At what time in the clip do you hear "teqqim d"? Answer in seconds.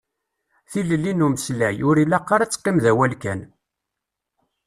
2.51-2.85